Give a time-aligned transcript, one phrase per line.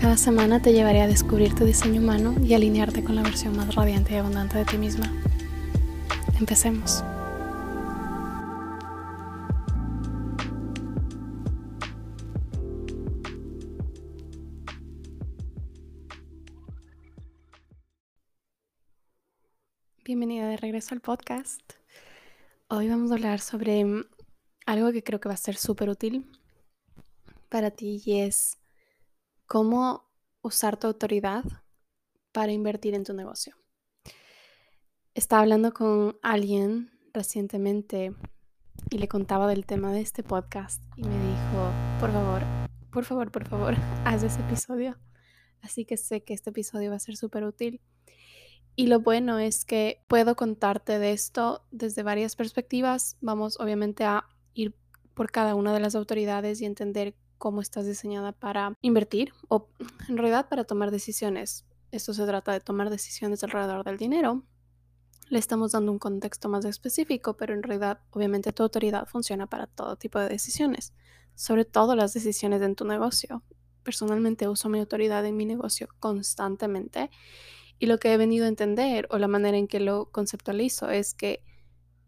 [0.00, 3.74] Cada semana te llevaré a descubrir tu diseño humano y alinearte con la versión más
[3.74, 5.12] radiante y abundante de ti misma.
[6.38, 7.02] Empecemos.
[20.04, 21.72] Bienvenida de regreso al podcast.
[22.68, 23.84] Hoy vamos a hablar sobre
[24.64, 26.24] algo que creo que va a ser súper útil
[27.48, 28.57] para ti y es
[29.48, 30.04] cómo
[30.42, 31.42] usar tu autoridad
[32.32, 33.56] para invertir en tu negocio.
[35.14, 38.14] Estaba hablando con alguien recientemente
[38.90, 42.42] y le contaba del tema de este podcast y me dijo, por favor,
[42.92, 44.98] por favor, por favor, haz ese episodio.
[45.62, 47.80] Así que sé que este episodio va a ser súper útil.
[48.76, 53.16] Y lo bueno es que puedo contarte de esto desde varias perspectivas.
[53.22, 54.76] Vamos obviamente a ir
[55.14, 59.68] por cada una de las autoridades y entender cómo estás diseñada para invertir o
[60.08, 61.64] en realidad para tomar decisiones.
[61.90, 64.44] Esto se trata de tomar decisiones alrededor del dinero.
[65.30, 69.66] Le estamos dando un contexto más específico, pero en realidad obviamente tu autoridad funciona para
[69.66, 70.92] todo tipo de decisiones,
[71.34, 73.42] sobre todo las decisiones en tu negocio.
[73.82, 77.10] Personalmente uso mi autoridad en mi negocio constantemente
[77.78, 81.14] y lo que he venido a entender o la manera en que lo conceptualizo es
[81.14, 81.44] que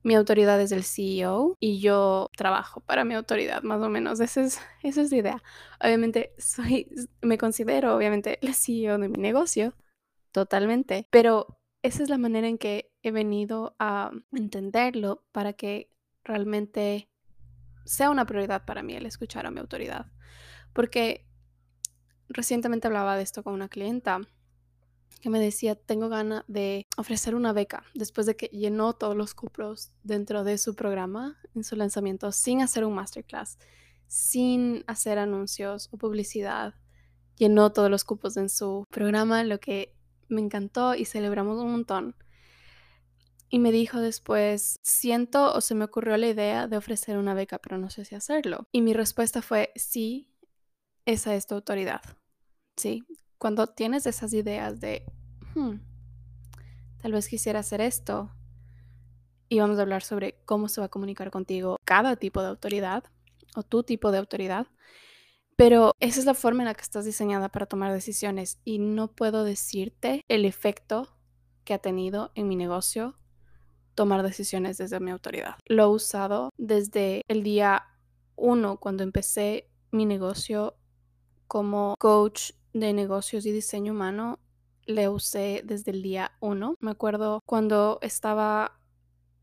[0.03, 4.21] mi autoridad es el CEO y yo trabajo para mi autoridad, más o menos.
[4.21, 5.43] Esa es, esa es la idea.
[5.83, 6.89] Obviamente, soy,
[7.21, 9.75] me considero, obviamente, la CEO de mi negocio,
[10.33, 15.91] totalmente, pero esa es la manera en que he venido a entenderlo para que
[16.25, 17.09] realmente
[17.85, 20.07] sea una prioridad para mí el escuchar a mi autoridad.
[20.73, 21.27] Porque
[22.29, 24.21] recientemente hablaba de esto con una clienta
[25.21, 29.35] que me decía, tengo ganas de ofrecer una beca después de que llenó todos los
[29.35, 33.59] cupos dentro de su programa en su lanzamiento sin hacer un masterclass,
[34.07, 36.75] sin hacer anuncios o publicidad.
[37.37, 39.95] Llenó todos los cupos en su programa, lo que
[40.29, 42.17] me encantó y celebramos un montón.
[43.49, 47.59] Y me dijo después, siento o se me ocurrió la idea de ofrecer una beca,
[47.59, 48.69] pero no sé si hacerlo.
[48.71, 50.31] Y mi respuesta fue, sí,
[51.05, 52.03] esa es tu autoridad.
[52.77, 53.05] Sí,
[53.41, 55.03] cuando tienes esas ideas de,
[55.55, 55.77] hmm,
[57.01, 58.31] tal vez quisiera hacer esto,
[59.49, 63.03] y vamos a hablar sobre cómo se va a comunicar contigo cada tipo de autoridad
[63.57, 64.69] o tu tipo de autoridad,
[65.57, 69.09] pero esa es la forma en la que estás diseñada para tomar decisiones y no
[69.09, 71.17] puedo decirte el efecto
[71.65, 73.17] que ha tenido en mi negocio
[73.95, 75.57] tomar decisiones desde mi autoridad.
[75.65, 77.87] Lo he usado desde el día
[78.37, 80.77] uno cuando empecé mi negocio
[81.49, 84.39] como coach de negocios y diseño humano
[84.87, 86.75] le usé desde el día uno.
[86.81, 88.81] Me acuerdo cuando estaba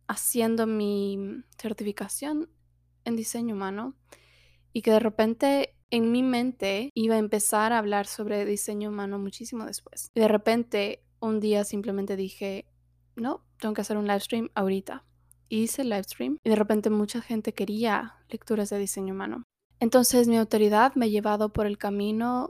[0.08, 2.50] haciendo mi certificación
[3.06, 3.96] en diseño humano
[4.74, 9.20] y que de repente en mi mente iba a empezar a hablar sobre diseño humano
[9.20, 10.10] muchísimo después.
[10.14, 12.66] Y de repente un día simplemente dije,
[13.16, 15.04] no, tengo que hacer un live stream ahorita.
[15.50, 19.44] hice el live stream y de repente mucha gente quería lecturas de diseño humano.
[19.80, 22.50] Entonces mi autoridad me ha llevado por el camino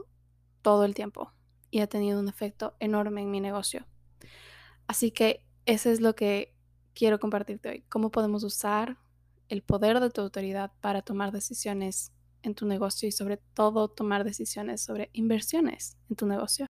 [0.62, 1.32] todo el tiempo
[1.70, 3.86] y ha tenido un efecto enorme en mi negocio.
[4.86, 6.54] Así que eso es lo que
[6.94, 7.84] quiero compartirte hoy.
[7.88, 8.96] Cómo podemos usar
[9.48, 14.24] el poder de tu autoridad para tomar decisiones en tu negocio y sobre todo tomar
[14.24, 16.66] decisiones sobre inversiones en tu negocio.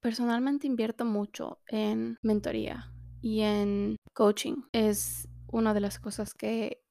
[0.00, 4.62] Personalmente invierto mucho en mentoría y en coaching.
[4.72, 6.82] Es una de las cosas que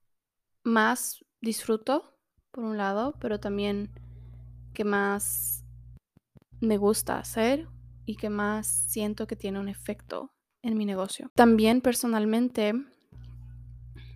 [0.64, 2.18] más disfruto,
[2.52, 3.92] por un lado, pero también
[4.74, 5.57] que más
[6.60, 7.68] me gusta hacer
[8.06, 10.32] y que más siento que tiene un efecto
[10.62, 11.30] en mi negocio.
[11.36, 12.74] También personalmente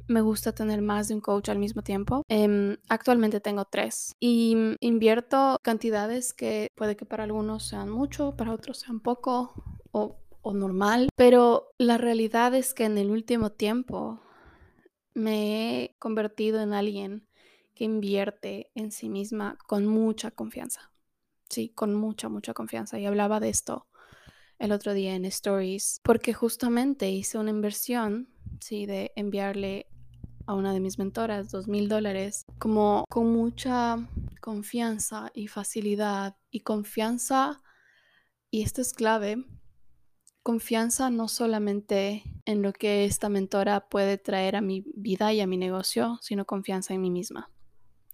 [0.08, 2.24] me gusta tener más de un coach al mismo tiempo.
[2.28, 8.54] Em, actualmente tengo tres y invierto cantidades que puede que para algunos sean mucho, para
[8.54, 9.54] otros sean poco
[9.92, 14.22] o, o normal, pero la realidad es que en el último tiempo
[15.14, 17.28] me he convertido en alguien
[17.74, 20.91] que invierte en sí misma con mucha confianza
[21.52, 22.98] sí, con mucha, mucha confianza.
[23.00, 23.88] Y hablaba de esto
[24.58, 29.88] el otro día en Stories, porque justamente hice una inversión, sí, de enviarle
[30.46, 33.98] a una de mis mentoras dos mil dólares, como con mucha
[34.40, 37.62] confianza y facilidad y confianza,
[38.52, 39.44] y esto es clave,
[40.44, 45.48] confianza no solamente en lo que esta mentora puede traer a mi vida y a
[45.48, 47.50] mi negocio, sino confianza en mí misma.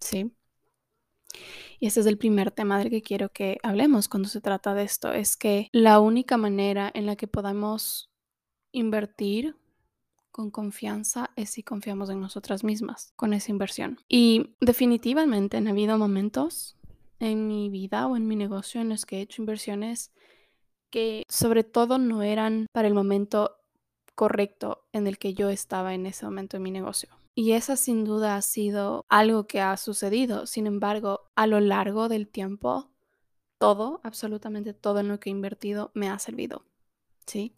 [0.00, 0.32] ¿Sí?
[1.80, 4.82] Y ese es el primer tema del que quiero que hablemos cuando se trata de
[4.82, 8.10] esto, es que la única manera en la que podamos
[8.72, 9.56] invertir
[10.30, 13.98] con confianza es si confiamos en nosotras mismas con esa inversión.
[14.08, 16.76] Y definitivamente han habido momentos
[17.20, 20.12] en mi vida o en mi negocio en los que he hecho inversiones
[20.90, 23.56] que sobre todo no eran para el momento
[24.14, 27.08] correcto en el que yo estaba en ese momento en mi negocio.
[27.38, 30.44] Y esa sin duda ha sido algo que ha sucedido.
[30.46, 32.90] Sin embargo, a lo largo del tiempo,
[33.58, 36.64] todo, absolutamente todo en lo que he invertido me ha servido.
[37.28, 37.54] ¿Sí?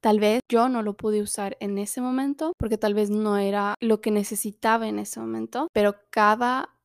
[0.00, 3.76] Tal vez yo no lo pude usar en ese momento porque tal vez no era
[3.78, 6.76] lo que necesitaba en ese momento, pero cada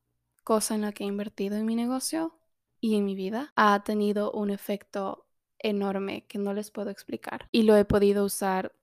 [0.44, 2.38] cosa en la que he invertido en mi negocio
[2.80, 5.26] y en mi vida ha tenido un efecto
[5.58, 8.76] enorme que no les puedo explicar y lo he podido usar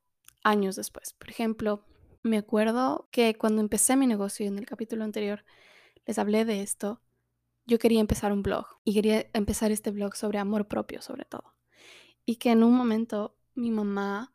[0.44, 1.14] años después.
[1.14, 1.86] Por ejemplo,
[2.24, 5.44] me acuerdo que cuando empecé mi negocio en el capítulo anterior
[6.06, 7.02] les hablé de esto,
[7.66, 11.56] yo quería empezar un blog y quería empezar este blog sobre amor propio sobre todo.
[12.26, 14.34] Y que en un momento mi mamá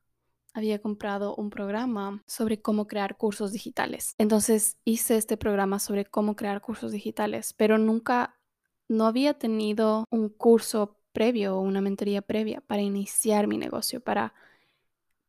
[0.52, 4.14] había comprado un programa sobre cómo crear cursos digitales.
[4.18, 8.38] Entonces hice este programa sobre cómo crear cursos digitales, pero nunca,
[8.88, 14.32] no había tenido un curso previo o una mentoría previa para iniciar mi negocio, para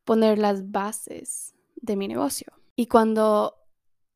[0.04, 2.52] poner las bases de mi negocio.
[2.74, 3.54] Y cuando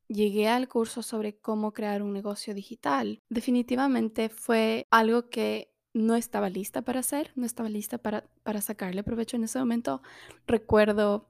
[0.07, 6.49] llegué al curso sobre cómo crear un negocio digital, definitivamente fue algo que no estaba
[6.49, 10.01] lista para hacer, no estaba lista para, para sacarle provecho en ese momento.
[10.47, 11.29] Recuerdo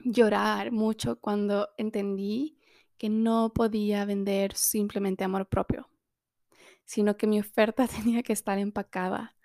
[0.00, 2.58] llorar mucho cuando entendí
[2.98, 5.90] que no podía vender simplemente amor propio,
[6.84, 9.36] sino que mi oferta tenía que estar empacada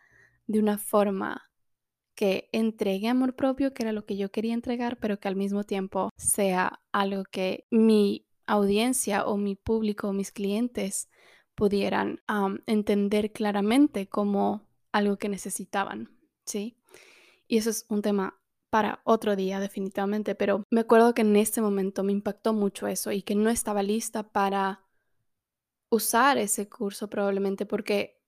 [0.47, 1.48] de una forma
[2.19, 5.63] que entregue amor propio, que era lo que yo quería entregar, pero que al mismo
[5.63, 11.07] tiempo sea algo que mi audiencia o mi público o mis clientes
[11.55, 12.21] pudieran
[12.65, 16.09] entender claramente como algo que necesitaban,
[16.45, 16.75] ¿sí?
[17.47, 18.37] Y eso es un tema
[18.69, 23.13] para otro día definitivamente, pero me acuerdo que en este momento me impactó mucho eso
[23.13, 24.83] y que no estaba lista para
[25.89, 28.21] usar ese curso probablemente porque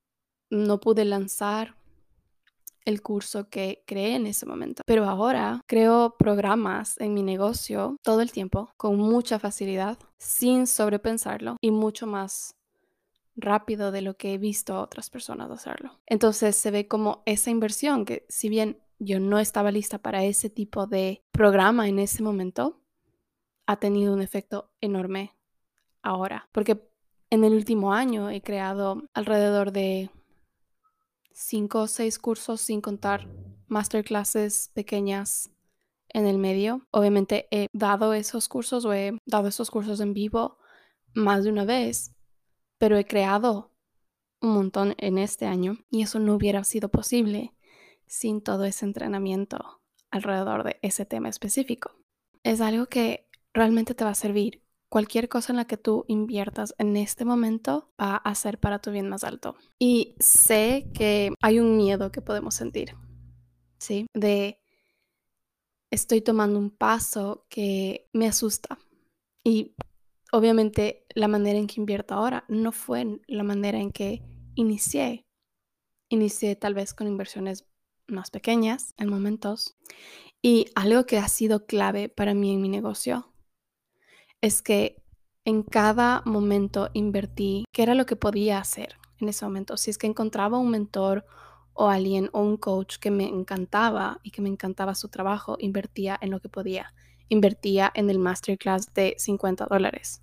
[0.50, 1.81] no pude lanzar
[2.86, 4.84] el curso que creé en ese momento.
[4.86, 11.58] Pero ahora creo programas en mi negocio todo el tiempo, con mucha facilidad, sin sobrepensarlo
[11.62, 12.56] y mucho más
[13.36, 16.00] rápido de lo que he visto a otras personas hacerlo.
[16.06, 20.50] Entonces se ve como esa inversión que si bien yo no estaba lista para ese
[20.50, 22.80] tipo de programa en ese momento,
[23.66, 25.34] ha tenido un efecto enorme
[26.04, 26.50] ahora.
[26.52, 26.88] Porque
[27.30, 30.10] en el último año he creado alrededor de
[31.34, 33.28] cinco o seis cursos sin contar
[33.68, 35.50] masterclasses pequeñas
[36.10, 36.88] en el medio.
[36.92, 40.58] Obviamente he dado esos cursos o he dado esos cursos en vivo
[41.14, 42.14] más de una vez,
[42.78, 43.72] pero he creado
[44.42, 47.54] un montón en este año y eso no hubiera sido posible
[48.06, 51.96] sin todo ese entrenamiento alrededor de ese tema específico.
[52.44, 54.61] Es algo que realmente te va a servir
[54.92, 58.92] cualquier cosa en la que tú inviertas en este momento va a ser para tu
[58.92, 59.56] bien más alto.
[59.80, 62.98] Y sé que hay un miedo que podemos sentir,
[63.78, 64.06] ¿sí?
[64.14, 64.60] De
[65.92, 68.80] estoy tomando un paso que me asusta.
[69.46, 69.76] Y
[70.34, 74.22] obviamente la manera en que invierto ahora no fue la manera en que
[74.56, 75.26] inicié.
[76.10, 77.66] Inicié tal vez con inversiones
[78.08, 79.78] más pequeñas en momentos.
[80.42, 83.31] Y algo que ha sido clave para mí en mi negocio
[84.42, 85.02] es que
[85.46, 89.78] en cada momento invertí qué era lo que podía hacer en ese momento.
[89.78, 91.26] Si es que encontraba un mentor
[91.74, 96.18] o alguien o un coach que me encantaba y que me encantaba su trabajo, invertía
[96.22, 96.94] en lo que podía.
[97.30, 100.22] Invertía en el masterclass de 50 dólares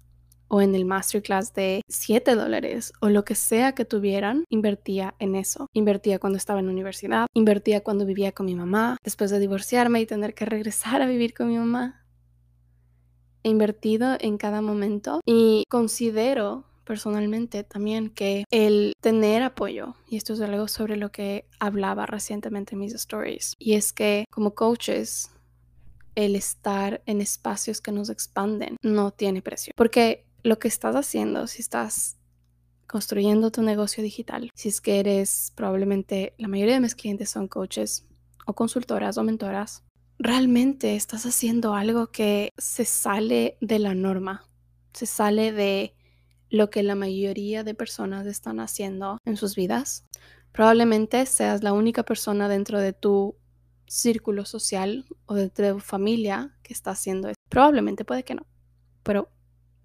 [0.48, 5.36] o en el masterclass de 7 dólares o lo que sea que tuvieran, invertía en
[5.36, 5.66] eso.
[5.72, 10.06] Invertía cuando estaba en universidad, invertía cuando vivía con mi mamá, después de divorciarme y
[10.06, 12.07] tener que regresar a vivir con mi mamá
[13.48, 20.40] invertido en cada momento y considero personalmente también que el tener apoyo, y esto es
[20.40, 25.30] algo sobre lo que hablaba recientemente en mis stories, y es que como coaches,
[26.14, 31.46] el estar en espacios que nos expanden no tiene precio, porque lo que estás haciendo,
[31.46, 32.16] si estás
[32.86, 37.48] construyendo tu negocio digital, si es que eres probablemente, la mayoría de mis clientes son
[37.48, 38.06] coaches
[38.46, 39.84] o consultoras o mentoras,
[40.18, 44.44] realmente estás haciendo algo que se sale de la norma,
[44.92, 45.94] se sale de
[46.50, 50.04] lo que la mayoría de personas están haciendo en sus vidas.
[50.52, 53.36] Probablemente seas la única persona dentro de tu
[53.86, 57.40] círculo social o de tu familia que está haciendo esto.
[57.48, 58.46] Probablemente puede que no,
[59.02, 59.30] pero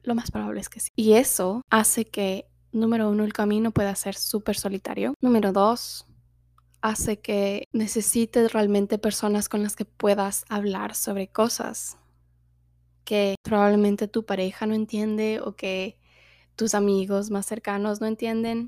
[0.04, 0.90] lo más probable es que sí.
[0.96, 5.14] Y eso hace que, número uno, el camino pueda ser súper solitario.
[5.22, 6.08] Número dos,
[6.84, 11.98] hace que necesites realmente personas con las que puedas hablar sobre cosas
[13.06, 15.98] que probablemente tu pareja no entiende o que
[16.58, 18.68] tus amigos más cercanos no entienden.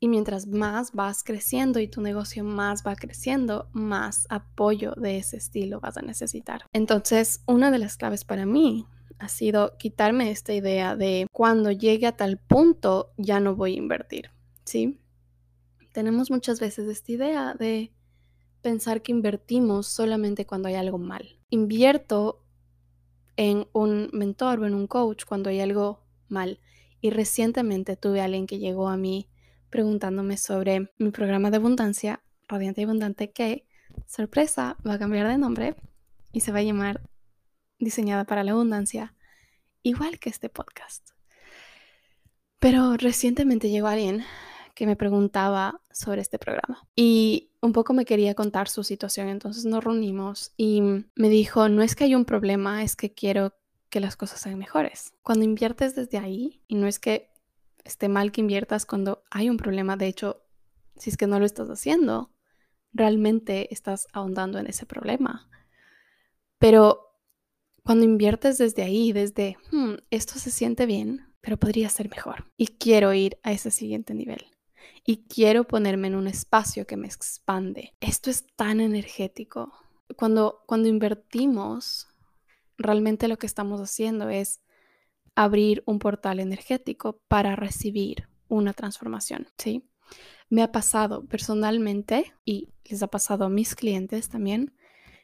[0.00, 5.36] Y mientras más vas creciendo y tu negocio más va creciendo, más apoyo de ese
[5.36, 6.64] estilo vas a necesitar.
[6.72, 8.86] Entonces, una de las claves para mí
[9.18, 13.78] ha sido quitarme esta idea de cuando llegue a tal punto ya no voy a
[13.78, 14.30] invertir,
[14.64, 14.98] ¿sí?
[15.92, 17.92] Tenemos muchas veces esta idea de
[18.62, 21.38] pensar que invertimos solamente cuando hay algo mal.
[21.48, 22.44] Invierto
[23.36, 26.60] en un mentor o en un coach cuando hay algo mal.
[27.00, 29.28] Y recientemente tuve a alguien que llegó a mí
[29.70, 33.66] preguntándome sobre mi programa de abundancia, Radiante y Abundante, que,
[34.06, 35.76] sorpresa, va a cambiar de nombre
[36.32, 37.00] y se va a llamar
[37.78, 39.14] Diseñada para la Abundancia,
[39.82, 41.10] igual que este podcast.
[42.58, 44.24] Pero recientemente llegó alguien
[44.80, 49.66] que me preguntaba sobre este programa y un poco me quería contar su situación, entonces
[49.66, 53.52] nos reunimos y me dijo, no es que hay un problema, es que quiero
[53.90, 55.12] que las cosas sean mejores.
[55.22, 57.28] Cuando inviertes desde ahí, y no es que
[57.84, 60.46] esté mal que inviertas cuando hay un problema, de hecho,
[60.96, 62.30] si es que no lo estás haciendo,
[62.94, 65.50] realmente estás ahondando en ese problema.
[66.56, 67.18] Pero
[67.82, 72.68] cuando inviertes desde ahí, desde, hmm, esto se siente bien, pero podría ser mejor y
[72.68, 74.46] quiero ir a ese siguiente nivel
[75.10, 77.94] y quiero ponerme en un espacio que me expande.
[77.98, 79.72] Esto es tan energético.
[80.16, 82.06] Cuando, cuando invertimos,
[82.78, 84.60] realmente lo que estamos haciendo es
[85.34, 89.82] abrir un portal energético para recibir una transformación, ¿sí?
[90.48, 94.76] Me ha pasado personalmente y les ha pasado a mis clientes también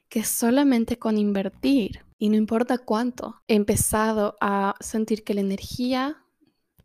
[0.08, 6.24] que solamente con invertir, y no importa cuánto, he empezado a sentir que la energía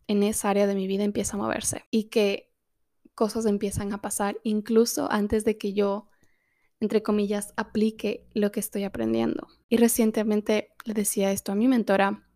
[0.05, 2.50] en esa área de mi vida empieza a moverse y que
[3.21, 6.07] cosas empiezan a pasar incluso antes de que yo,
[6.79, 9.47] entre comillas, aplique lo que estoy aprendiendo.
[9.69, 12.27] Y recientemente le decía esto a mi mentora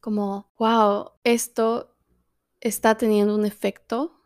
[0.00, 1.94] como, wow, esto
[2.60, 4.20] está teniendo un efecto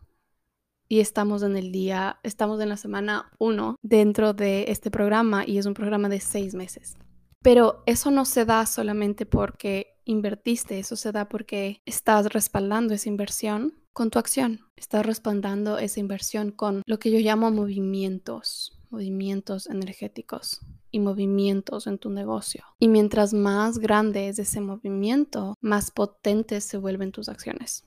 [0.88, 5.58] y estamos en el día, estamos en la semana 1 dentro de este programa y
[5.58, 6.96] es un programa de seis meses.
[7.42, 13.10] Pero eso no se da solamente porque invertiste, eso se da porque estás respaldando esa
[13.10, 14.60] inversión con tu acción.
[14.76, 20.60] Estás respaldando esa inversión con lo que yo llamo movimientos, movimientos energéticos
[20.90, 22.64] y movimientos en tu negocio.
[22.78, 27.84] Y mientras más grande es ese movimiento, más potentes se vuelven tus acciones.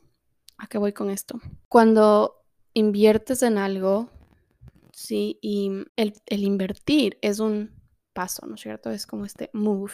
[0.57, 1.39] ¿A qué voy con esto?
[1.67, 4.09] Cuando inviertes en algo,
[4.93, 7.71] sí, y el, el invertir es un
[8.13, 8.89] paso, ¿no es cierto?
[8.89, 9.93] Es como este move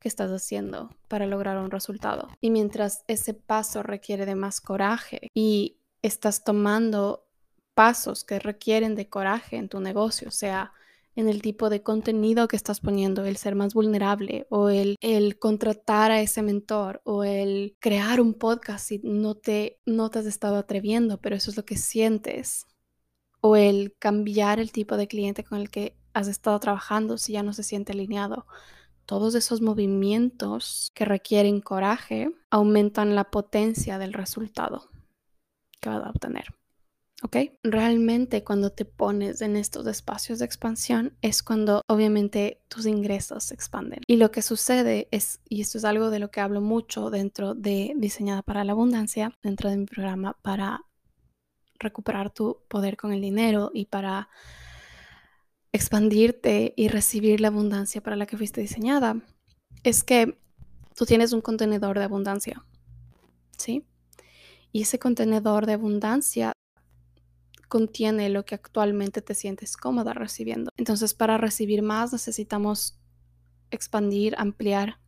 [0.00, 2.28] que estás haciendo para lograr un resultado.
[2.40, 7.26] Y mientras ese paso requiere de más coraje y estás tomando
[7.74, 10.72] pasos que requieren de coraje en tu negocio, sea,
[11.16, 15.38] en el tipo de contenido que estás poniendo, el ser más vulnerable o el, el
[15.38, 20.26] contratar a ese mentor o el crear un podcast si no te, no te has
[20.26, 22.66] estado atreviendo, pero eso es lo que sientes.
[23.40, 27.42] O el cambiar el tipo de cliente con el que has estado trabajando si ya
[27.42, 28.46] no se siente alineado.
[29.06, 34.90] Todos esos movimientos que requieren coraje aumentan la potencia del resultado
[35.80, 36.46] que vas a obtener.
[37.22, 37.36] ¿ok?
[37.62, 43.54] Realmente cuando te pones en estos espacios de expansión es cuando obviamente tus ingresos se
[43.54, 44.00] expanden.
[44.06, 47.54] Y lo que sucede es, y esto es algo de lo que hablo mucho dentro
[47.54, 50.84] de Diseñada para la Abundancia, dentro de mi programa para
[51.78, 54.28] recuperar tu poder con el dinero y para
[55.76, 59.22] expandirte y recibir la abundancia para la que fuiste diseñada,
[59.84, 60.38] es que
[60.94, 62.64] tú tienes un contenedor de abundancia,
[63.56, 63.84] ¿sí?
[64.72, 66.52] Y ese contenedor de abundancia
[67.68, 70.70] contiene lo que actualmente te sientes cómoda recibiendo.
[70.76, 72.98] Entonces, para recibir más necesitamos
[73.70, 74.98] expandir, ampliar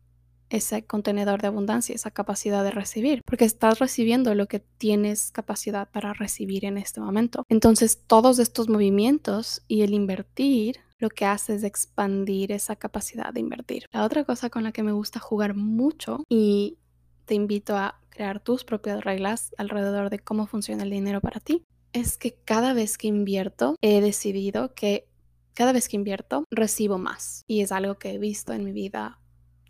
[0.49, 5.89] ese contenedor de abundancia, esa capacidad de recibir, porque estás recibiendo lo que tienes capacidad
[5.89, 7.45] para recibir en este momento.
[7.49, 13.39] Entonces, todos estos movimientos y el invertir lo que hace es expandir esa capacidad de
[13.39, 13.85] invertir.
[13.91, 16.77] La otra cosa con la que me gusta jugar mucho y
[17.25, 21.63] te invito a crear tus propias reglas alrededor de cómo funciona el dinero para ti
[21.93, 25.07] es que cada vez que invierto he decidido que
[25.53, 29.19] cada vez que invierto recibo más y es algo que he visto en mi vida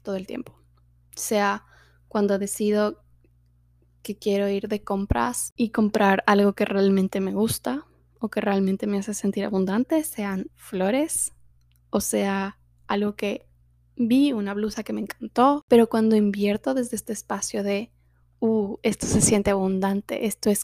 [0.04, 0.59] todo el tiempo.
[1.20, 1.66] Sea
[2.08, 3.04] cuando decido
[4.02, 7.86] que quiero ir de compras y comprar algo que realmente me gusta
[8.20, 11.34] o que realmente me hace sentir abundante, sean flores
[11.90, 12.58] o sea
[12.88, 13.46] algo que
[13.96, 17.92] vi, una blusa que me encantó, pero cuando invierto desde este espacio de,
[18.40, 20.64] uh, esto se siente abundante, esto es,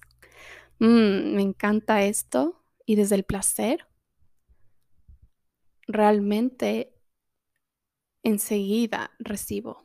[0.79, 3.87] mm, me encanta esto, y desde el placer,
[5.87, 6.95] realmente
[8.23, 9.84] enseguida recibo.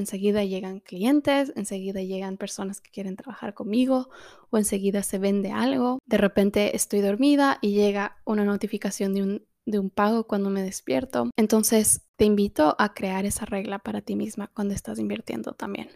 [0.00, 4.08] Enseguida llegan clientes, enseguida llegan personas que quieren trabajar conmigo
[4.50, 5.98] o enseguida se vende algo.
[6.06, 10.62] De repente estoy dormida y llega una notificación de un, de un pago cuando me
[10.62, 11.30] despierto.
[11.36, 15.90] Entonces te invito a crear esa regla para ti misma cuando estás invirtiendo también.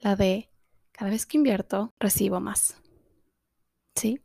[0.00, 0.48] La de
[0.92, 2.80] cada vez que invierto, recibo más.
[3.94, 4.20] ¿Sí?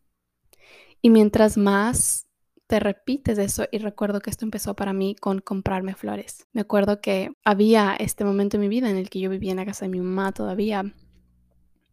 [1.01, 2.27] Y mientras más
[2.72, 6.48] te repites eso y recuerdo que esto empezó para mí con comprarme flores.
[6.54, 9.58] Me acuerdo que había este momento en mi vida en el que yo vivía en
[9.58, 10.86] la casa de mi mamá todavía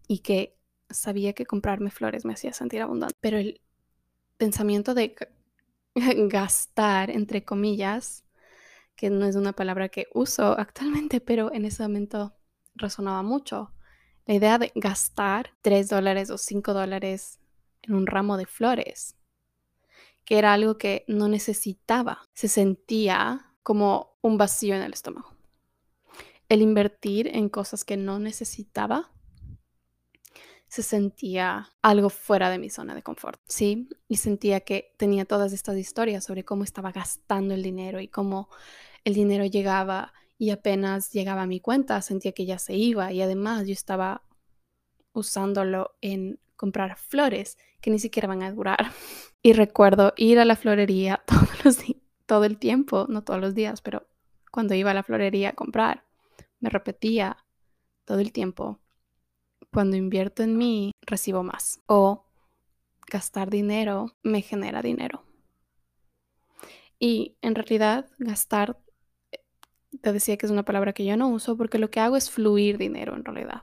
[0.06, 0.56] y que
[0.88, 3.60] sabía que comprarme flores me hacía sentir abundante, pero el
[4.36, 5.16] pensamiento de
[6.30, 8.24] gastar, entre comillas,
[8.94, 12.36] que no es una palabra que uso actualmente, pero en ese momento
[12.76, 13.72] resonaba mucho.
[14.26, 17.40] La idea de gastar 3 dólares o 5 dólares
[17.82, 19.17] en un ramo de flores
[20.28, 22.22] que era algo que no necesitaba.
[22.34, 25.34] Se sentía como un vacío en el estómago.
[26.50, 29.10] El invertir en cosas que no necesitaba
[30.68, 33.88] se sentía algo fuera de mi zona de confort, ¿sí?
[34.06, 38.50] Y sentía que tenía todas estas historias sobre cómo estaba gastando el dinero y cómo
[39.04, 43.22] el dinero llegaba y apenas llegaba a mi cuenta sentía que ya se iba y
[43.22, 44.24] además yo estaba
[45.14, 48.78] usándolo en comprar flores que ni siquiera van a durar.
[49.40, 51.22] Y recuerdo ir a la florería
[52.26, 54.08] todo el tiempo, no todos los días, pero
[54.50, 56.04] cuando iba a la florería a comprar,
[56.58, 57.36] me repetía
[58.04, 58.80] todo el tiempo,
[59.72, 61.80] cuando invierto en mí, recibo más.
[61.86, 62.26] O
[63.06, 65.24] gastar dinero me genera dinero.
[66.98, 68.80] Y en realidad gastar,
[69.30, 69.38] eh,
[70.00, 72.30] te decía que es una palabra que yo no uso porque lo que hago es
[72.30, 73.62] fluir dinero en realidad.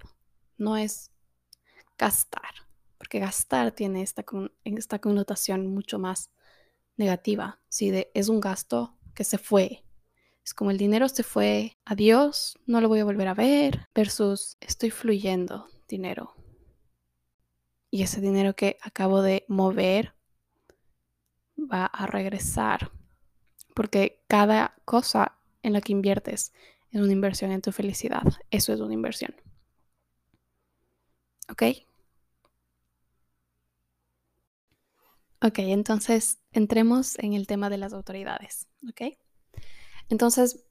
[0.57, 1.11] No es
[1.97, 2.64] gastar
[2.97, 4.25] porque gastar tiene esta,
[4.63, 6.31] esta connotación mucho más
[6.97, 7.91] negativa, ¿sí?
[8.13, 9.83] Es un gasto que se fue.
[10.43, 14.57] Es como el dinero se fue, adiós, no lo voy a volver a ver, versus
[14.61, 16.35] estoy fluyendo dinero.
[17.89, 20.13] Y ese dinero que acabo de mover
[21.57, 22.91] va a regresar,
[23.73, 26.53] porque cada cosa en la que inviertes
[26.91, 28.23] es una inversión en tu felicidad.
[28.51, 29.35] Eso es una inversión.
[31.49, 31.63] ¿Ok?
[35.45, 38.67] Ok, entonces entremos en el tema de las autoridades.
[38.89, 39.15] Ok.
[40.09, 40.65] Entonces,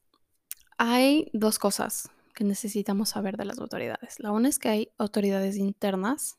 [0.78, 4.18] hay dos cosas que necesitamos saber de las autoridades.
[4.18, 6.38] La una es que hay autoridades internas,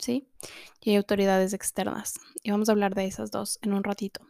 [0.00, 0.28] ¿sí?
[0.80, 2.14] Y hay autoridades externas.
[2.42, 4.20] Y vamos a hablar de esas dos en un ratito.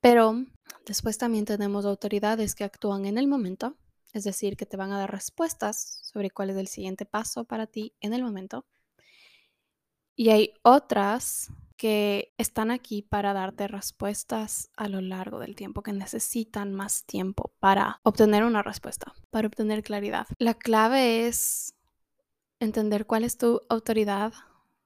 [0.00, 0.42] Pero
[0.86, 3.76] después también tenemos autoridades que actúan en el momento,
[4.14, 7.66] es decir, que te van a dar respuestas sobre cuál es el siguiente paso para
[7.66, 8.64] ti en el momento.
[10.14, 15.92] Y hay otras que están aquí para darte respuestas a lo largo del tiempo, que
[15.92, 20.26] necesitan más tiempo para obtener una respuesta, para obtener claridad.
[20.38, 21.74] La clave es
[22.60, 24.32] entender cuál es tu autoridad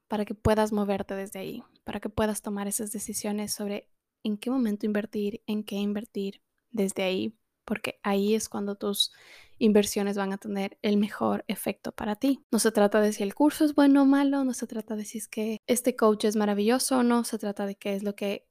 [0.07, 3.87] para que puedas moverte desde ahí, para que puedas tomar esas decisiones sobre
[4.23, 9.13] en qué momento invertir, en qué invertir desde ahí, porque ahí es cuando tus
[9.61, 12.43] inversiones van a tener el mejor efecto para ti.
[12.51, 15.05] No se trata de si el curso es bueno o malo, no se trata de
[15.05, 18.15] si es que este coach es maravilloso o no, se trata de qué es lo
[18.15, 18.47] que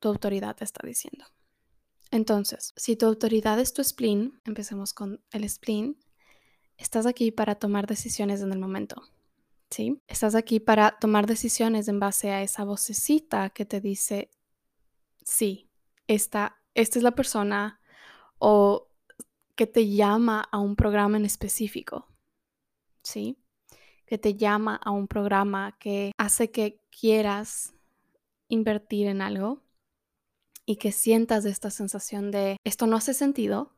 [0.00, 1.26] tu autoridad te está diciendo.
[2.10, 5.98] Entonces, si tu autoridad es tu spleen, empecemos con el spleen,
[6.76, 9.02] estás aquí para tomar decisiones en el momento.
[9.70, 10.02] ¿Sí?
[10.06, 14.30] Estás aquí para tomar decisiones en base a esa vocecita que te dice,
[15.24, 15.70] sí,
[16.06, 17.80] esta, esta es la persona
[18.38, 18.91] o
[19.62, 22.08] que te llama a un programa en específico,
[23.04, 23.38] ¿sí?
[24.06, 27.72] Que te llama a un programa que hace que quieras
[28.48, 29.62] invertir en algo
[30.66, 33.72] y que sientas esta sensación de esto no hace sentido,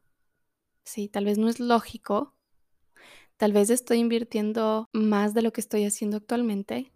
[0.85, 2.33] sí, tal vez no es lógico,
[3.37, 6.95] tal vez estoy invirtiendo más de lo que estoy haciendo actualmente,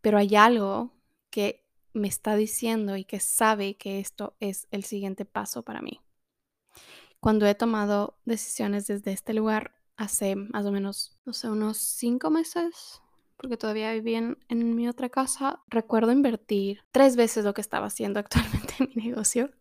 [0.00, 0.94] pero hay algo
[1.28, 6.00] que me está diciendo y que sabe que esto es el siguiente paso para mí
[7.22, 12.30] cuando he tomado decisiones desde este lugar hace más o menos, no sé, unos cinco
[12.30, 13.00] meses,
[13.36, 17.86] porque todavía vivía en, en, mi otra casa, recuerdo invertir tres veces lo que estaba
[17.86, 19.52] haciendo actualmente en mi negocio.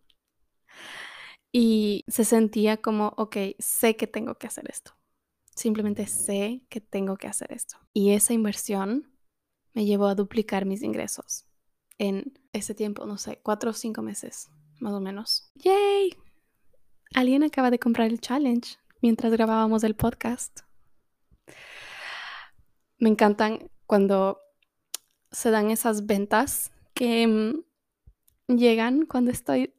[1.51, 4.93] Y se sentía como, ok, sé que tengo que hacer esto.
[5.53, 7.77] Simplemente sé que tengo que hacer esto.
[7.93, 9.13] Y esa inversión
[9.75, 11.45] me llevó a duplicar mis ingresos
[11.99, 15.51] en ese tiempo, no sé, cuatro o cinco meses más o menos.
[15.53, 16.17] ¡Yay!
[17.13, 20.61] Alguien acaba de comprar el challenge mientras grabábamos el podcast.
[22.99, 24.39] Me encantan cuando
[25.31, 29.73] se dan esas ventas que mm, llegan cuando estoy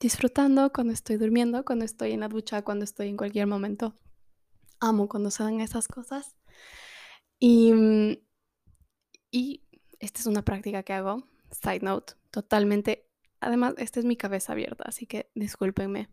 [0.00, 3.94] disfrutando, cuando estoy durmiendo, cuando estoy en la ducha, cuando estoy en cualquier momento.
[4.80, 6.34] Amo cuando se dan esas cosas.
[7.38, 8.16] Y, mm,
[9.30, 9.62] y
[9.98, 13.06] esta es una práctica que hago, side note, totalmente.
[13.40, 16.08] Además, esta es mi cabeza abierta, así que discúlpenme.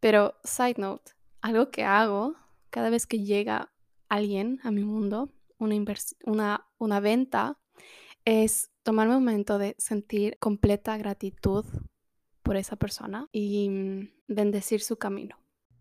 [0.00, 2.36] Pero, side note, algo que hago
[2.70, 3.72] cada vez que llega
[4.08, 7.58] alguien a mi mundo, una, venta,
[8.24, 11.64] es tomar un momento de sentir completa gratitud
[12.42, 15.38] por esa persona y mm, bendecir su camino.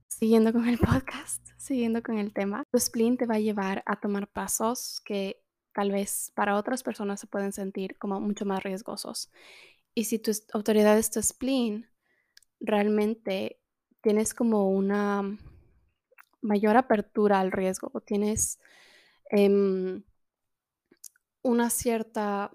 [0.07, 3.99] Siguiendo con el podcast, siguiendo con el tema, tu spleen te va a llevar a
[3.99, 5.41] tomar pasos que
[5.73, 9.31] tal vez para otras personas se pueden sentir como mucho más riesgosos.
[9.93, 11.89] Y si tu autoridad es tu spleen,
[12.59, 13.59] realmente
[14.01, 15.37] tienes como una
[16.41, 18.59] mayor apertura al riesgo, tienes
[19.29, 20.03] em,
[21.43, 22.51] una cierta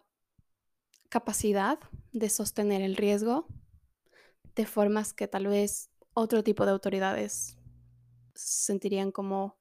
[1.09, 1.79] capacidad
[2.13, 3.47] de sostener el riesgo
[4.55, 7.59] de formas que tal vez otro tipo de autoridades
[8.35, 9.59] sentirían como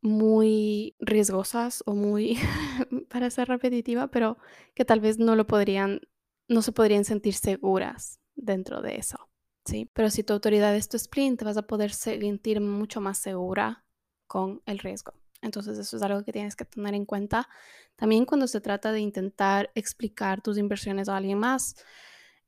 [0.00, 2.36] muy riesgosas o muy,
[3.08, 4.36] para ser repetitiva, pero
[4.74, 6.00] que tal vez no lo podrían,
[6.48, 9.30] no se podrían sentir seguras dentro de eso,
[9.64, 9.90] ¿sí?
[9.92, 13.84] Pero si tu autoridad es tu sprint, te vas a poder sentir mucho más segura
[14.26, 15.14] con el riesgo.
[15.42, 17.48] Entonces eso es algo que tienes que tener en cuenta.
[17.96, 21.76] También cuando se trata de intentar explicar tus inversiones a alguien más,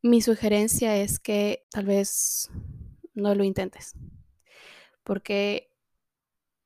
[0.03, 2.51] mi sugerencia es que tal vez
[3.15, 3.95] no lo intentes,
[5.03, 5.73] porque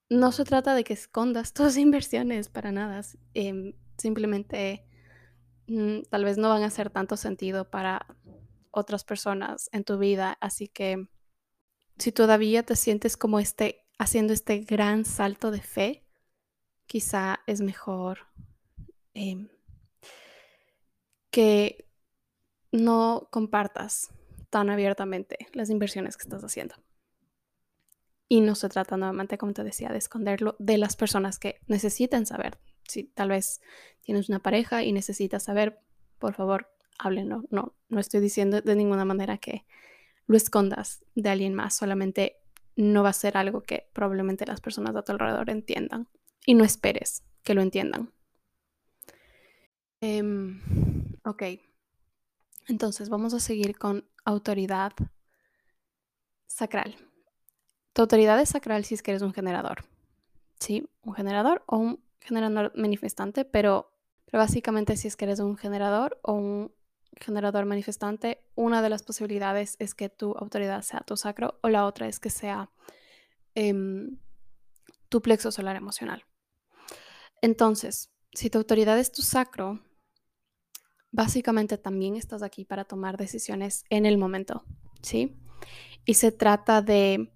[0.08, 3.00] no se trata de que escondas tus inversiones para nada,
[3.34, 4.86] em, simplemente
[5.70, 8.06] mm, tal vez no van a hacer tanto sentido para
[8.70, 11.09] otras personas en tu vida, así que
[11.98, 16.06] si todavía te sientes como este haciendo este gran salto de fe,
[16.87, 18.20] quizá es mejor
[19.12, 19.48] em,
[21.30, 21.87] que
[22.72, 24.12] no compartas
[24.48, 26.74] tan abiertamente las inversiones que estás haciendo.
[28.28, 32.26] Y no se trata nuevamente, como te decía, de esconderlo de las personas que necesitan
[32.26, 32.59] saber.
[32.90, 33.61] Si tal vez
[34.03, 35.81] tienes una pareja y necesitas saber,
[36.18, 37.44] por favor, háblenlo.
[37.50, 39.64] No, no estoy diciendo de ninguna manera que
[40.26, 42.37] lo escondas de alguien más, solamente
[42.76, 46.09] no va a ser algo que probablemente las personas a tu alrededor entiendan.
[46.46, 48.12] Y no esperes que lo entiendan.
[50.00, 50.61] Em,
[51.24, 51.42] ok,
[52.68, 54.92] entonces vamos a seguir con autoridad
[56.46, 56.96] sacral.
[57.92, 59.85] Tu autoridad es sacral si es que eres un generador.
[60.59, 60.88] ¿Sí?
[61.03, 63.92] Un generador o un generador manifestante, pero,
[64.33, 66.74] básicamente si es que eres un generador o un
[67.20, 71.85] generador manifestante, una de las posibilidades es que tu autoridad sea tu sacro o la
[71.85, 72.70] otra es que sea
[73.56, 74.18] em,
[75.09, 76.24] tu plexo solar emocional.
[77.42, 79.80] Entonces, si tu autoridad es tu sacro,
[81.11, 84.64] básicamente también estás aquí para tomar decisiones en el momento,
[85.02, 85.37] ¿sí?
[86.04, 87.33] Y se trata de,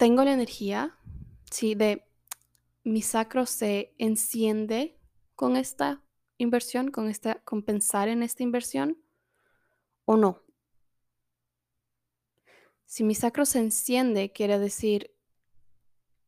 [0.00, 0.96] tengo la energía,
[1.50, 1.74] ¿sí?
[1.74, 2.06] De
[2.84, 4.98] mi sacro se enciende
[5.36, 6.02] con esta
[6.38, 8.96] inversión, con, esta, con pensar en esta inversión
[10.06, 10.42] o no.
[12.86, 15.14] Si mi sacro se enciende, quiere decir,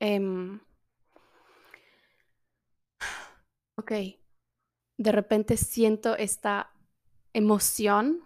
[0.01, 0.61] em,
[3.77, 3.93] ok,
[4.99, 6.75] de repente siento esta
[7.33, 8.21] emoción,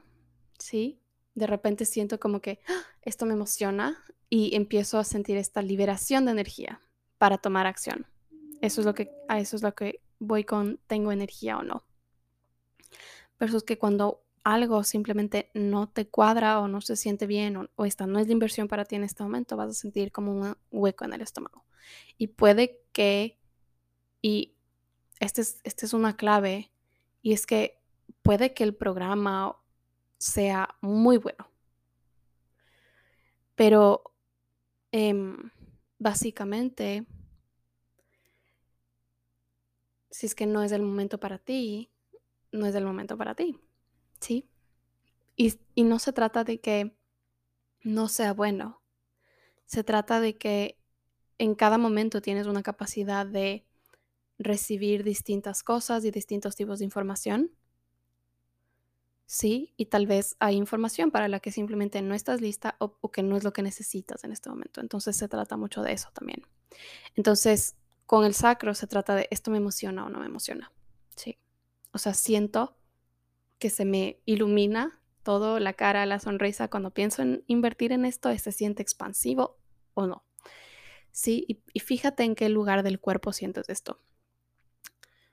[0.59, 1.01] ¿sí?
[1.37, 2.83] De repente siento como que ¡ah!
[3.03, 6.81] esto me emociona y empiezo a sentir esta liberación de energía
[7.19, 8.07] para tomar acción.
[8.61, 11.85] Eso es lo que, a eso es lo que voy con tengo energía o no.
[13.39, 18.07] Versus que cuando algo simplemente no te cuadra o no se siente bien o, esta
[18.07, 21.05] no es la inversión para ti en este momento, vas a sentir como un hueco
[21.05, 21.65] en el estómago.
[22.17, 23.39] Y puede que,
[24.23, 24.55] y
[25.21, 26.71] esta es, este es una clave
[27.23, 27.81] y es que
[28.23, 29.57] puede que el programa
[30.19, 31.51] sea muy bueno,
[33.55, 34.16] pero
[34.97, 35.37] em,
[35.99, 37.05] básicamente,
[40.11, 41.91] si es que no es el momento para ti,
[42.53, 43.61] no es el momento para ti,
[44.21, 44.49] ¿sí?
[45.37, 46.97] Y, y no se trata de que
[47.83, 48.83] no sea bueno,
[49.67, 50.79] se trata de que
[51.39, 53.67] en cada momento tienes una capacidad de
[54.39, 57.53] recibir distintas cosas y distintos tipos de información.
[59.27, 63.25] Sí, y tal vez hay información para la que simplemente no estás lista o, que
[63.25, 64.81] no es lo que necesitas en este momento.
[64.81, 66.43] Entonces se trata mucho de eso también.
[67.17, 67.75] Entonces,
[68.07, 70.73] con el sacro se trata de esto me emociona o no me emociona.
[71.17, 71.39] Sí.
[71.91, 72.77] O sea, siento
[73.59, 78.37] que se me ilumina todo, la cara, la sonrisa, cuando pienso en invertir en esto,
[78.39, 79.59] ¿se siente expansivo
[79.95, 80.23] o no?
[81.11, 83.99] Sí, y, y fíjate en qué lugar del cuerpo sientes esto.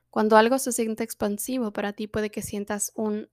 [0.09, 3.29] Cuando algo se siente expansivo para ti, puede que sientas un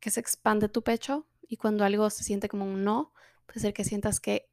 [0.00, 3.12] que se expande tu pecho y cuando algo se siente como un no,
[3.46, 4.50] puede ser que sientas que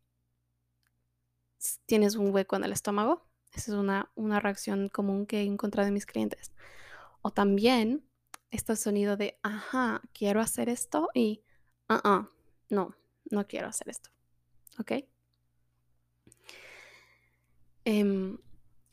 [1.86, 3.25] tienes un hueco en el estómago.
[3.53, 6.51] Esa es una, una reacción común que he encontrado en mis clientes.
[7.21, 8.03] O también
[8.51, 11.43] este sonido de, ajá, quiero hacer esto y,
[11.88, 12.38] ah, uh
[12.69, 12.95] no,
[13.29, 14.10] no quiero hacer esto.
[14.79, 14.91] ¿Ok?
[17.86, 18.38] Em,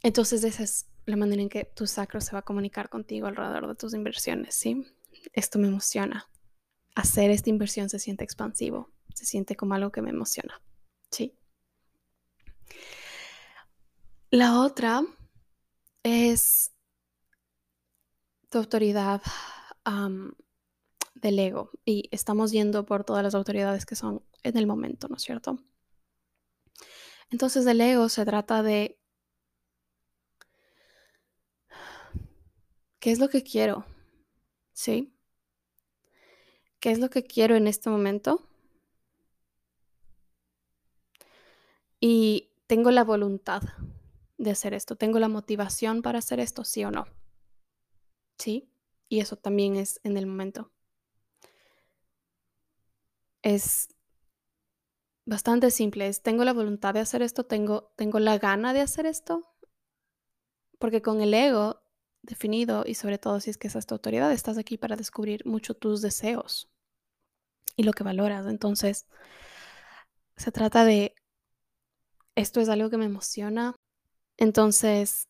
[0.03, 3.67] entonces esa es la manera en que tu sacro se va a comunicar contigo alrededor
[3.67, 4.87] de tus inversiones, ¿sí?
[5.33, 6.29] Esto me emociona.
[6.95, 10.61] Hacer esta inversión se siente expansivo, se siente como algo que me emociona,
[11.11, 11.37] ¿sí?
[14.31, 15.03] La otra
[16.03, 16.73] es
[18.51, 19.23] tu autoridad
[21.15, 25.17] del ego y estamos yendo por todas las autoridades que son en el momento, ¿no
[25.17, 25.59] es cierto?
[27.31, 28.99] Entonces el ego se trata de
[32.99, 33.85] ¿qué es lo que quiero?
[34.73, 35.14] ¿Sí?
[36.85, 38.47] ¿Qué es lo que quiero en este momento?
[41.99, 43.63] Y tengo la voluntad
[44.37, 47.07] de hacer esto, tengo la motivación para hacer esto, sí o no.
[48.37, 48.71] ¿Sí?
[49.09, 50.73] Y eso también es en el momento.
[53.41, 53.89] Es
[55.25, 56.07] bastante simple.
[56.07, 59.49] Es, tengo la voluntad de hacer esto, tengo, tengo la gana de hacer esto.
[60.79, 61.81] Porque con el ego
[62.21, 65.73] definido, y sobre todo si es que es esta autoridad, estás aquí para descubrir mucho
[65.73, 66.69] tus deseos
[67.77, 68.47] y lo que valoras.
[68.47, 69.07] Entonces,
[70.37, 71.15] se trata de,
[72.35, 73.75] esto es algo que me emociona.
[74.37, 75.29] Entonces,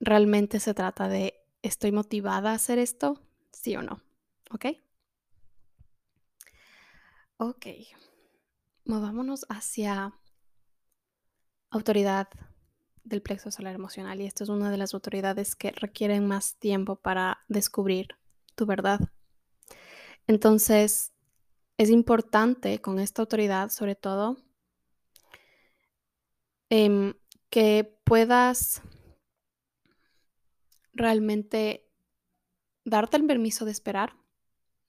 [0.00, 3.20] realmente se trata de ¿Estoy motivada a hacer esto?
[3.52, 4.00] ¿Sí o no?
[4.50, 4.66] ¿Ok?
[7.36, 7.66] Ok.
[8.84, 10.12] Movámonos hacia
[11.70, 12.28] autoridad
[13.04, 16.96] del plexo solar emocional y esta es una de las autoridades que requieren más tiempo
[16.96, 18.16] para descubrir
[18.56, 19.00] tu verdad.
[20.26, 21.12] Entonces,
[21.78, 24.36] es importante con esta autoridad, sobre todo,
[26.70, 27.14] em,
[27.50, 28.82] que puedas
[30.92, 31.90] realmente
[32.84, 34.16] darte el permiso de esperar,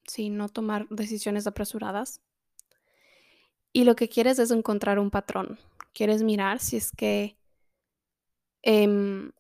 [0.08, 2.22] sin no tomar decisiones apresuradas.
[3.72, 5.60] Y lo que quieres es encontrar un patrón.
[5.94, 7.38] Quieres mirar si es que
[8.62, 9.32] em,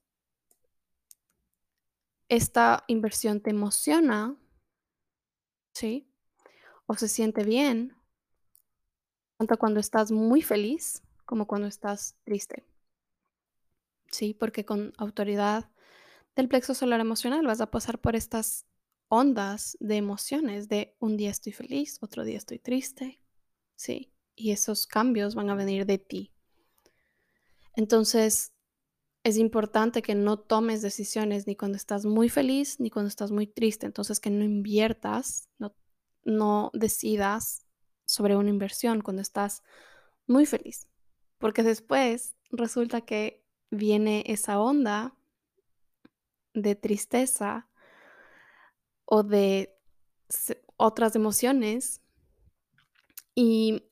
[2.29, 4.36] esta inversión te emociona,
[5.74, 6.08] ¿sí?
[6.86, 7.96] O se siente bien,
[9.38, 12.64] tanto cuando estás muy feliz como cuando estás triste.
[14.12, 15.70] Sí, porque con autoridad
[16.36, 18.66] del plexo solar emocional vas a pasar por estas
[19.08, 23.20] ondas de emociones de un día estoy feliz, otro día estoy triste,
[23.76, 24.12] ¿sí?
[24.36, 26.32] Y esos cambios van a venir de ti.
[27.76, 28.53] Entonces,
[29.24, 33.48] es importante que no tomes decisiones ni cuando estás muy feliz ni cuando estás muy
[33.48, 33.86] triste.
[33.86, 35.48] Entonces, que no inviertas,
[36.26, 37.66] no, decidas
[38.06, 39.64] sobre una inversión cuando estás
[40.28, 40.90] muy feliz.
[41.38, 45.16] Porque después resulta que viene esa onda
[46.54, 47.70] de tristeza
[49.06, 49.74] o de
[50.76, 52.02] otras emociones
[53.36, 53.84] y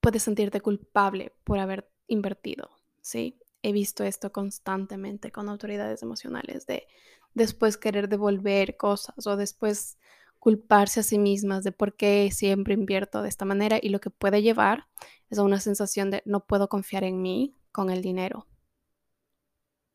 [0.00, 2.70] puedes sentirte culpable por haber invertido,
[3.02, 3.38] ¿sí?
[3.66, 6.86] He visto esto constantemente con autoridades emocionales de
[7.34, 9.98] después querer devolver cosas o después
[10.38, 14.10] culparse a sí mismas de por qué siempre invierto de esta manera y lo que
[14.10, 14.86] puede llevar
[15.30, 18.46] es a una sensación de no puedo confiar en mí con el dinero.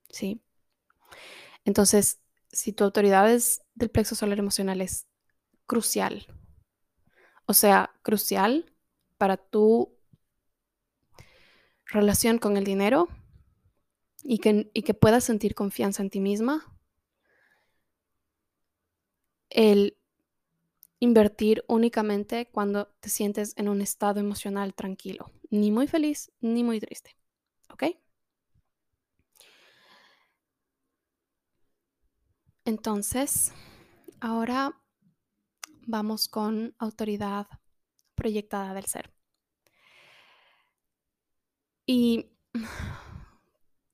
[0.10, 0.42] ¿Sí?
[1.64, 2.20] Entonces,
[2.52, 5.08] si tu autoridad es del plexo solar emocional es
[5.66, 6.28] crucial,
[7.46, 8.76] o sea, crucial
[9.18, 9.98] para tu
[11.86, 13.08] relación con el dinero
[14.24, 16.78] y que, y que puedas sentir confianza en ti misma,
[19.50, 19.98] el
[21.00, 26.80] invertir únicamente cuando te sientes en un estado emocional tranquilo, ni muy feliz ni muy
[26.80, 27.16] triste.
[27.70, 27.84] ¿Ok?
[32.66, 33.52] Entonces,
[34.20, 34.80] ahora
[35.88, 37.48] vamos con autoridad
[38.16, 39.12] proyectada del ser.
[41.88, 42.32] Y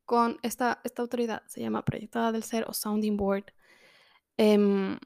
[0.08, 3.44] con esta, esta autoridad se llama proyectada del ser o sounding board.
[4.38, 4.98] Em,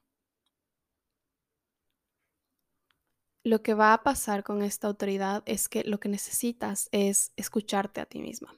[3.44, 8.00] lo que va a pasar con esta autoridad es que lo que necesitas es escucharte
[8.00, 8.56] a ti misma.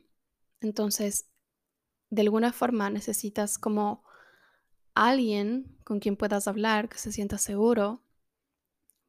[0.60, 1.30] Entonces,
[2.10, 4.04] de alguna forma necesitas como
[4.94, 8.04] alguien con quien puedas hablar, que se sienta seguro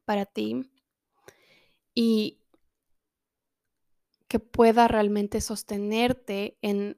[0.05, 0.71] para ti
[1.93, 2.39] y
[4.29, 6.97] que pueda realmente sostenerte en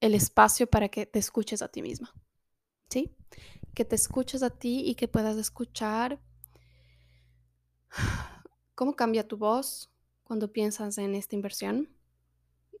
[0.00, 2.12] el espacio para que te escuches a ti misma.
[2.88, 3.14] ¿Sí?
[3.74, 6.20] Que te escuches a ti y que puedas escuchar
[8.74, 9.90] cómo cambia tu voz
[10.24, 11.88] cuando piensas en esta inversión,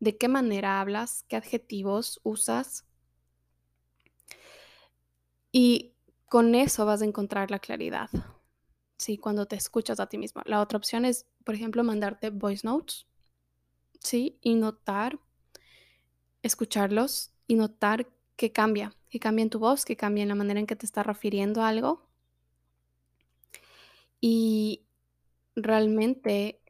[0.00, 2.84] de qué manera hablas, qué adjetivos usas.
[5.52, 5.94] Y
[6.28, 8.10] con eso vas a encontrar la claridad.
[8.98, 10.42] Sí, cuando te escuchas a ti mismo.
[10.44, 13.06] La otra opción es, por ejemplo, mandarte voice notes.
[14.00, 15.18] Sí, y notar,
[16.46, 20.60] escucharlos y notar que cambia, que cambia en tu voz, que cambia en la manera
[20.60, 22.06] en que te estás refiriendo algo.
[24.20, 24.86] Y
[25.54, 26.60] realmente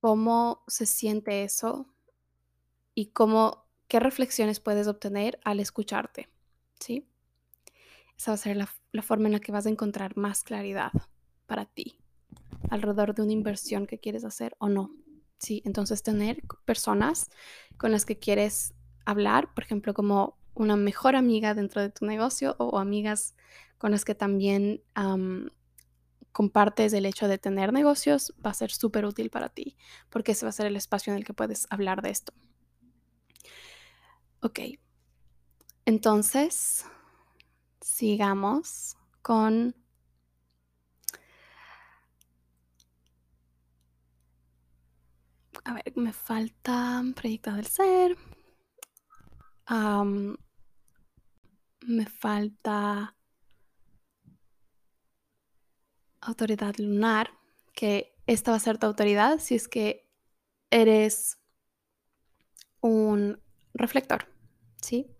[0.00, 1.86] cómo se siente eso
[2.94, 6.28] y cómo, qué reflexiones puedes obtener al escucharte,
[6.80, 7.08] ¿sí?
[8.16, 10.92] Esa va a ser la, la forma en la que vas a encontrar más claridad
[11.46, 11.98] para ti
[12.70, 14.90] alrededor de una inversión que quieres hacer o no.
[15.38, 17.30] Sí, entonces tener personas
[17.78, 18.74] con las que quieres
[19.06, 23.34] hablar, por ejemplo, como una mejor amiga dentro de tu negocio o amigas
[23.78, 24.82] con las que también
[26.32, 29.76] compartes el hecho de tener negocios, va a ser súper útil para ti,
[30.10, 32.32] porque ese va a ser el espacio en el que puedes hablar de esto.
[34.40, 34.60] Ok,
[35.88, 36.84] entonces,
[37.80, 39.74] sigamos con...
[45.68, 48.16] A ver, me falta proyecto del ser.
[51.86, 53.14] me falta
[56.22, 57.30] autoridad lunar,
[57.74, 60.10] que esta va a ser tu autoridad si es que
[60.70, 61.38] eres
[62.80, 63.38] un
[63.74, 64.26] reflector,
[64.80, 65.14] ¿sí?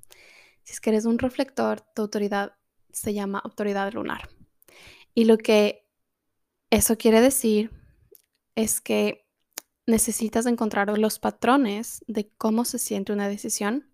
[0.63, 2.57] Si es que eres un reflector, tu autoridad
[2.91, 4.31] se llama autoridad lunar.
[5.13, 5.87] Y lo que
[6.71, 7.71] eso quiere decir
[8.55, 9.28] es que
[9.89, 13.91] necesitas encontrar los patrones de cómo se siente una decisión,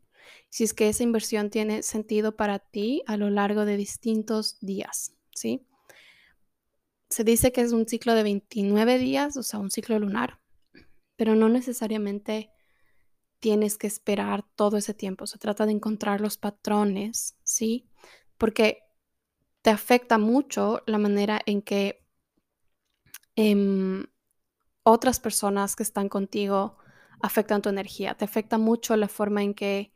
[0.50, 5.14] si es que esa inversión tiene sentido para ti a lo largo de distintos días,
[5.34, 5.66] ¿sí?
[7.14, 10.40] se dice que es un ciclo de 29 días, o sea, un ciclo lunar,
[11.14, 12.50] pero no necesariamente
[13.38, 15.28] tienes que esperar todo ese tiempo.
[15.28, 17.88] Se trata de encontrar los patrones, ¿sí?
[18.36, 18.80] Porque
[19.62, 22.04] te afecta mucho la manera en que
[23.36, 24.06] em,
[24.84, 26.78] otras personas que están contigo
[27.20, 28.14] afectan tu energía.
[28.14, 29.92] Te afecta mucho la forma en que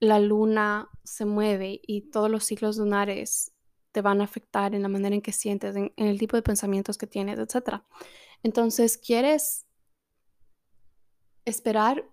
[0.00, 3.52] la luna se mueve y todos los ciclos lunares
[3.92, 6.96] te van a afectar en la manera en que sientes, en, el tipo de pensamientos
[6.96, 7.82] que tienes, etc.
[8.42, 9.66] Entonces, quieres
[11.44, 12.08] esperar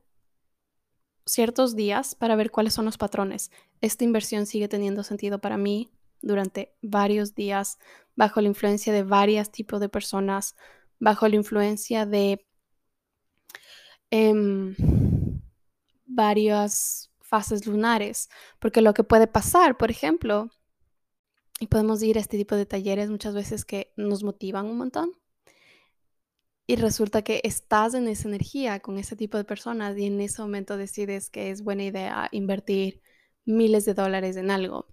[1.25, 3.51] ciertos días para ver cuáles son los patrones.
[3.81, 5.91] Esta inversión sigue teniendo sentido para mí
[6.21, 7.79] durante varios días,
[8.15, 10.55] bajo la influencia de varios tipos de personas,
[10.99, 12.45] bajo la influencia de
[14.11, 14.75] em,
[16.05, 20.49] varias fases lunares, porque lo que puede pasar, por ejemplo,
[21.59, 25.11] y podemos ir a este tipo de talleres muchas veces que nos motivan un montón.
[26.65, 30.41] Y resulta que estás en esa energía con ese tipo de personas y en ese
[30.41, 33.01] momento decides que es buena idea invertir
[33.45, 34.87] miles de dólares en algo.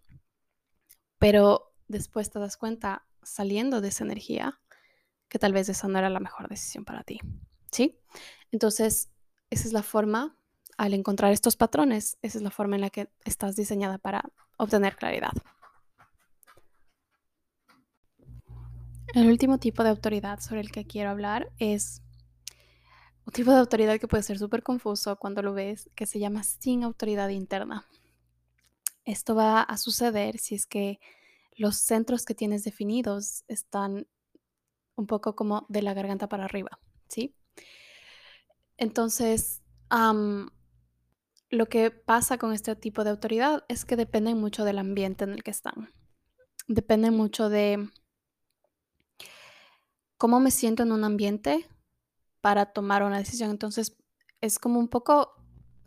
[1.19, 4.59] Pero después te das cuenta, saliendo de esa energía,
[5.29, 7.21] que tal vez esa no era la mejor decisión para ti.
[7.71, 7.99] ¿Sí?
[8.53, 9.11] Entonces,
[9.51, 10.37] esa es la forma,
[10.77, 14.25] al encontrar estos patrones, esa es la forma en la que estás diseñada para
[14.57, 15.33] obtener claridad.
[19.15, 22.03] El último tipo de autoridad sobre el que quiero hablar es
[23.25, 26.45] un tipo de autoridad que puede ser súper confuso cuando lo ves, que se llama
[26.45, 27.87] sin autoridad interna.
[29.05, 31.01] Esto va a suceder si es que
[31.57, 34.07] los centros que tienes definidos están
[34.97, 37.37] un poco como de la garganta para arriba, ¿sí?
[38.77, 39.63] Entonces,
[41.51, 45.31] lo que pasa con este tipo de autoridad es que dependen mucho del ambiente en
[45.31, 45.93] el que están.
[46.67, 47.89] Dependen mucho de
[50.19, 51.69] cómo me siento en un ambiente
[52.41, 53.51] para tomar una decisión.
[53.51, 53.97] Entonces,
[54.41, 55.35] es como un poco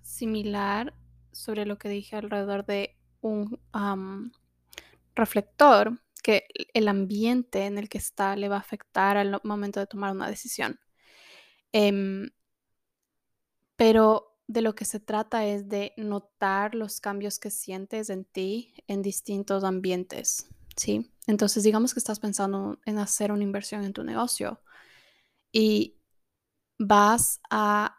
[0.01, 0.95] similar
[1.31, 3.59] sobre lo que dije alrededor de un
[5.15, 9.87] reflector, que el ambiente en el que está le va a afectar al momento de
[9.87, 10.79] tomar una decisión.
[11.71, 12.29] Em,
[13.75, 18.73] pero de lo que se trata es de notar los cambios que sientes en ti
[18.87, 20.47] en distintos ambientes.
[20.75, 21.11] ¿sí?
[21.27, 24.61] Entonces, digamos que estás pensando en hacer una inversión en tu negocio
[25.51, 25.99] y
[26.79, 27.97] vas a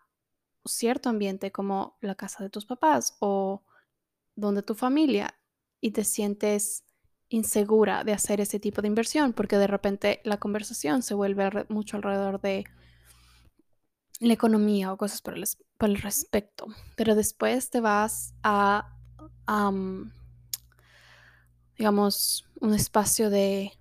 [0.64, 3.64] cierto ambiente como la casa de tus papás o
[4.34, 5.38] donde tu familia
[5.80, 6.84] y te sientes
[7.30, 11.96] insegura de hacer ese tipo de inversión porque de repente la conversación se vuelve mucho
[11.96, 12.64] alrededor de
[14.18, 15.44] la economía o cosas por el,
[15.78, 16.66] por el respecto.
[16.96, 18.94] Pero después te vas a,
[21.78, 23.72] digamos, un espacio de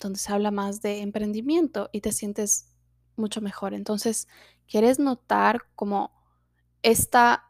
[0.00, 2.74] donde se habla más de emprendimiento y te sientes
[3.16, 3.74] mucho mejor.
[3.74, 4.28] Entonces,
[4.66, 6.12] quieres notar como
[6.82, 7.44] esta,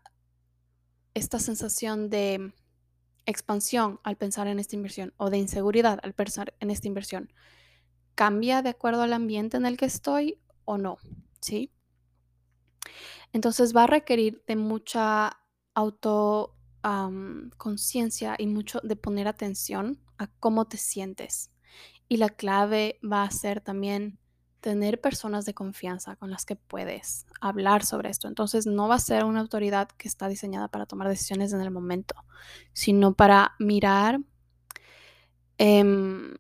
[1.15, 2.53] esta sensación de
[3.29, 7.33] expansión al pensar en esta inversión o de inseguridad al pensar en esta inversión
[8.15, 10.99] cambia de acuerdo al ambiente en el que estoy o no,
[11.41, 11.71] ¿sí?
[13.33, 15.39] Entonces va a requerir de mucha
[15.75, 21.53] autoconciencia y mucho de poner atención a cómo te sientes.
[22.09, 24.19] Y la clave va a ser también
[24.69, 28.29] tener personas de confianza con las que puedes hablar sobre esto.
[28.29, 31.71] Entonces no va a ser una autoridad que está diseñada para tomar decisiones en el
[31.71, 32.15] momento,
[32.75, 34.21] sino para mirar
[35.57, 36.37] em,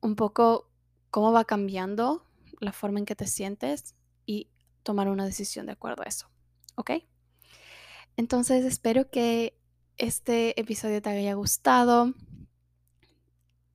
[0.00, 0.70] un poco
[1.10, 2.24] cómo va cambiando
[2.60, 4.48] la forma en que te sientes y
[4.84, 6.28] tomar una decisión de acuerdo a eso.
[6.76, 6.92] ¿Ok?
[8.16, 9.58] Entonces espero que
[9.96, 12.14] este episodio te haya gustado.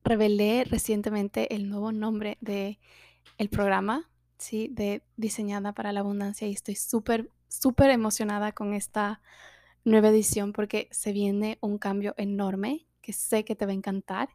[0.04, 2.78] Revelé recientemente el nuevo nombre de
[3.38, 4.68] el programa, ¿sí?
[4.70, 9.22] De Diseñada para la Abundancia y estoy súper, súper emocionada con esta
[9.84, 14.28] nueva edición porque se viene un cambio enorme que sé que te va a encantar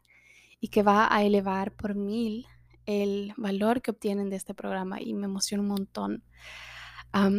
[0.58, 2.46] y que va a elevar por mil
[2.86, 6.24] el valor que obtienen de este programa y me emociona un montón.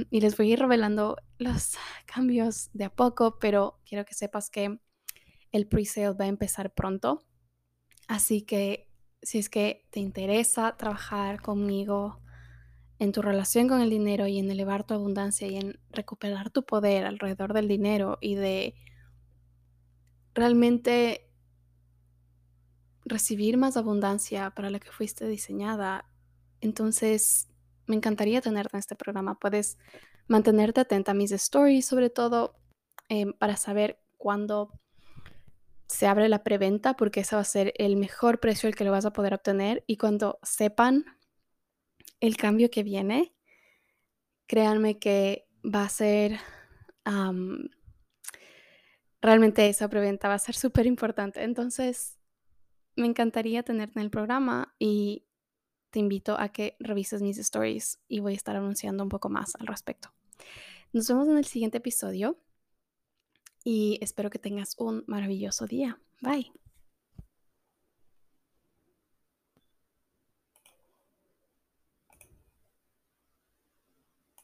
[0.09, 4.49] y les voy a ir revelando los cambios de a poco, pero quiero que sepas
[4.49, 4.79] que
[5.51, 7.25] el pre-sale va a empezar pronto.
[8.07, 8.84] Así que
[9.25, 12.21] si es que te interesa trabajar conmigo
[12.99, 16.63] en tu relación con el dinero y en elevar tu abundancia y en recuperar tu
[16.63, 18.75] poder alrededor del dinero y de
[20.35, 21.27] realmente
[23.03, 26.07] recibir más abundancia para la que fuiste diseñada,
[26.61, 27.49] entonces
[27.87, 29.39] me encantaría tenerte en este programa.
[29.39, 29.77] Puedes
[30.27, 32.55] mantenerte atenta a mis stories, sobre todo
[33.09, 34.71] em, para saber cuándo
[35.95, 38.91] se abre la preventa porque ese va a ser el mejor precio el que lo
[38.91, 41.05] vas a poder obtener y cuando sepan
[42.19, 43.33] el cambio que viene,
[44.45, 46.37] créanme que va a ser
[49.21, 51.43] realmente esa preventa va a ser súper importante.
[51.43, 52.17] Entonces,
[52.97, 55.25] me encantaría tenerte en el programa y
[55.91, 59.55] te invito a que revises mis stories y voy a estar anunciando un poco más
[59.55, 60.11] al respecto.
[60.91, 62.37] Nos vemos en el siguiente episodio
[63.65, 65.99] y espero que tengas un maravilloso día.
[66.21, 66.51] Bye.